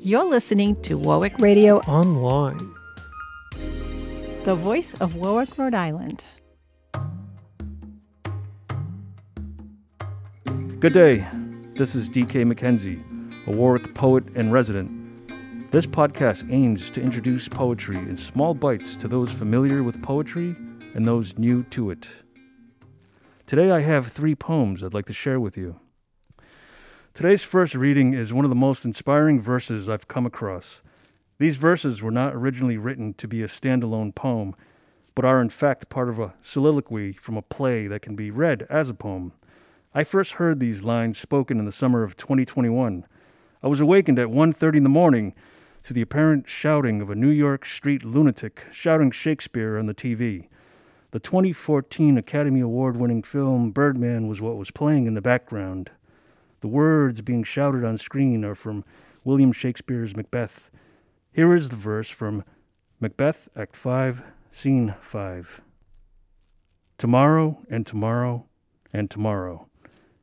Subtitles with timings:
[0.00, 2.74] You're listening to Warwick Radio Online.
[4.44, 6.24] the voice of Warwick, Rhode Island.
[10.78, 11.26] Good day.
[11.74, 13.02] This is DK McKenzie,
[13.46, 14.90] a Warwick poet and resident.
[15.70, 20.56] This podcast aims to introduce poetry in small bites to those familiar with poetry
[20.94, 22.08] and those new to it.
[23.46, 25.78] Today I have three poems I'd like to share with you.
[27.18, 30.84] Today's first reading is one of the most inspiring verses I've come across.
[31.40, 34.54] These verses were not originally written to be a standalone poem,
[35.16, 38.68] but are in fact part of a soliloquy from a play that can be read
[38.70, 39.32] as a poem.
[39.92, 43.04] I first heard these lines spoken in the summer of 2021.
[43.64, 45.34] I was awakened at 1:30 in the morning
[45.82, 50.46] to the apparent shouting of a New York street lunatic shouting Shakespeare on the TV.
[51.10, 55.90] The 2014 Academy Award-winning film Birdman was what was playing in the background.
[56.60, 58.84] The words being shouted on screen are from
[59.22, 60.70] William Shakespeare's Macbeth.
[61.32, 62.44] Here is the verse from
[63.00, 65.60] Macbeth, Act 5, Scene 5.
[66.96, 68.46] Tomorrow and tomorrow
[68.92, 69.68] and tomorrow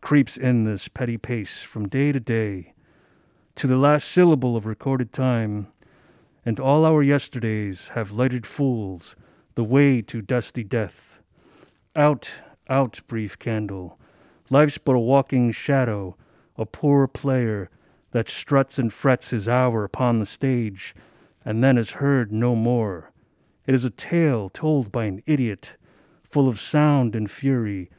[0.00, 2.74] creeps in this petty pace from day to day
[3.54, 5.68] to the last syllable of recorded time,
[6.44, 9.16] and all our yesterdays have lighted fools
[9.54, 11.20] the way to dusty death.
[11.94, 12.32] Out,
[12.68, 13.98] out, brief candle.
[14.50, 16.16] Life's but a walking shadow,
[16.56, 17.68] a poor player
[18.12, 20.94] that struts and frets his hour upon the stage,
[21.44, 23.12] and then is heard no more.
[23.66, 25.76] It is a tale told by an idiot,
[26.22, 27.90] full of sound and fury,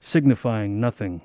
[0.00, 1.22] signifying nothing.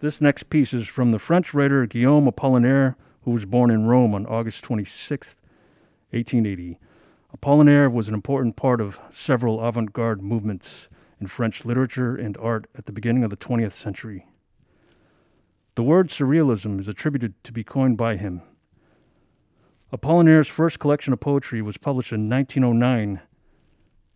[0.00, 4.14] This next piece is from the French writer Guillaume Apollinaire, who was born in Rome
[4.14, 5.36] on August 26,
[6.08, 6.78] 1880.
[7.36, 10.88] Apollinaire was an important part of several avant garde movements
[11.20, 14.26] in French literature and art at the beginning of the 20th century.
[15.74, 18.40] The word surrealism is attributed to be coined by him.
[19.92, 23.20] Apollinaire's first collection of poetry was published in 1909.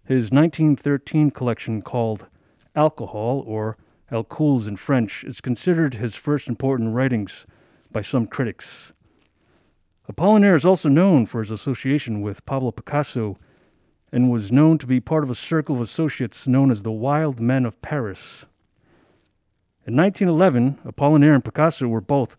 [0.06, 2.26] His 1913 collection, called
[2.74, 3.76] Alcohol, or
[4.14, 7.46] Alcools in French, is considered his first important writings
[7.90, 8.92] by some critics.
[10.10, 13.36] Apollinaire is also known for his association with Pablo Picasso
[14.12, 17.40] and was known to be part of a circle of associates known as the Wild
[17.40, 18.46] Men of Paris.
[19.84, 22.36] In 1911, Apollinaire and Picasso were both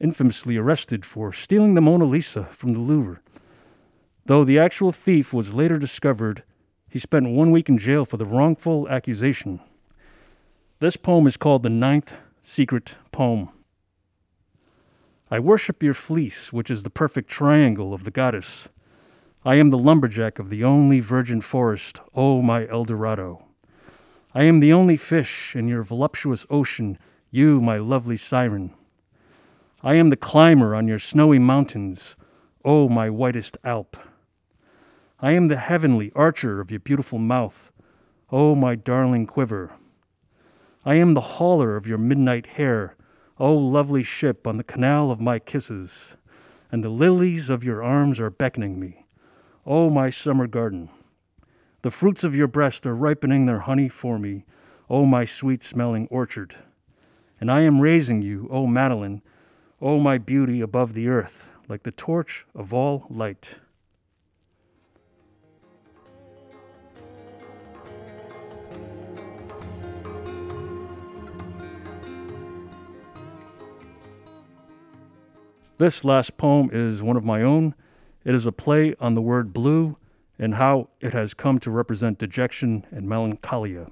[0.00, 3.20] infamously arrested for stealing the Mona Lisa from the Louvre.
[4.26, 6.42] Though the actual thief was later discovered,
[6.88, 9.60] he spent one week in jail for the wrongful accusation.
[10.84, 13.48] This poem is called The Ninth Secret Poem.
[15.30, 18.68] I worship your fleece, which is the perfect triangle of the goddess.
[19.46, 23.46] I am the lumberjack of the only virgin forest, O my Eldorado.
[24.34, 26.98] I am the only fish in your voluptuous ocean,
[27.30, 28.74] you, my lovely siren.
[29.82, 32.14] I am the climber on your snowy mountains,
[32.62, 33.96] O my whitest Alp.
[35.18, 37.72] I am the heavenly archer of your beautiful mouth,
[38.30, 39.72] O my darling quiver.
[40.86, 42.94] I am the hauler of your midnight hair,
[43.38, 46.16] O lovely ship on the canal of my kisses,
[46.70, 49.06] and the lilies of your arms are beckoning me,
[49.66, 50.90] O my summer garden.
[51.80, 54.44] The fruits of your breast are ripening their honey for me,
[54.90, 56.56] O my sweet smelling orchard.
[57.40, 59.22] And I am raising you, O Madeline,
[59.80, 63.58] O my beauty above the earth, like the torch of all light.
[75.76, 77.74] This last poem is one of my own.
[78.24, 79.96] It is a play on the word blue
[80.38, 83.90] and how it has come to represent dejection and melancholia.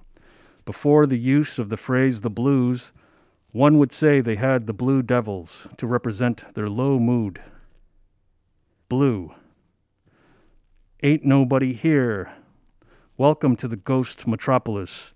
[0.64, 2.92] Before the use of the phrase the blues,
[3.50, 7.42] one would say they had the blue devils to represent their low mood.
[8.88, 9.34] Blue.
[11.02, 12.32] Ain't nobody here.
[13.16, 15.14] Welcome to the ghost metropolis.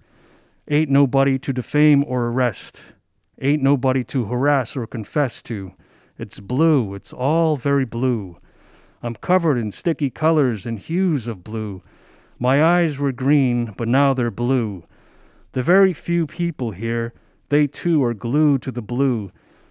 [0.67, 2.83] Ain't nobody to defame or arrest.
[3.41, 5.73] Ain't nobody to harass or confess to.
[6.19, 6.95] It's blue.
[6.95, 8.39] It's all very blue.
[9.03, 11.83] I'm covered in sticky colors and hues of blue.
[12.39, 14.85] My eyes were green, but now they're blue.
[15.53, 17.13] The very few people here,
[17.49, 19.31] they too are glued to the blue,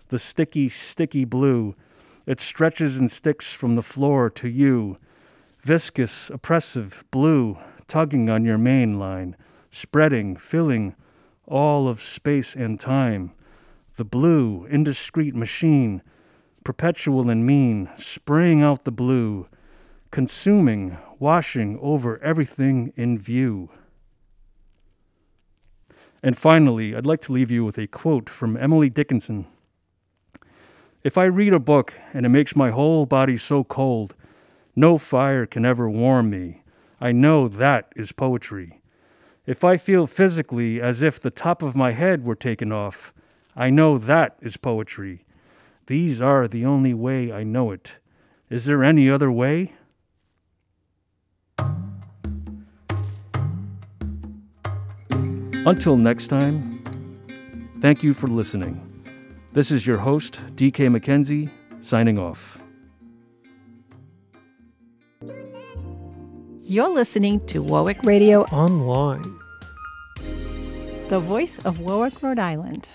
[0.10, 1.76] the sticky, sticky blue.
[2.26, 4.98] It stretches and sticks from the floor to you.
[5.62, 7.58] Viscous, oppressive, blue,
[7.88, 9.36] tugging on your main line,
[9.70, 10.96] spreading, filling
[11.48, 13.32] all of space and time.
[13.98, 16.02] The blue, indiscreet machine
[16.66, 19.48] perpetual and mean, spraying out the blue.
[20.16, 23.70] consuming, washing over everything in view.
[26.24, 29.46] And finally, I'd like to leave you with a quote from Emily Dickinson.
[31.04, 34.16] If I read a book and it makes my whole body so cold,
[34.74, 36.64] no fire can ever warm me.
[37.02, 38.80] I know that is poetry.
[39.46, 43.14] If I feel physically as if the top of my head were taken off,
[43.54, 45.25] I know that is poetry.
[45.88, 48.00] These are the only way I know it.
[48.50, 49.74] Is there any other way?
[55.66, 56.84] Until next time,
[57.82, 58.82] thank you for listening.
[59.54, 61.50] This is your host, DK McKenzie,
[61.82, 62.60] signing off.
[66.62, 69.40] You're listening to Warwick Radio Online.
[71.10, 72.90] the voice of Warwick, Rhode Island.